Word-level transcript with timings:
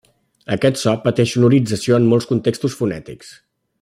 Aquest 0.53 0.79
so 0.83 0.93
pateix 1.03 1.33
sonorització 1.35 1.99
en 1.99 2.09
molts 2.15 2.29
contextos 2.33 2.79
fonètics. 2.81 3.31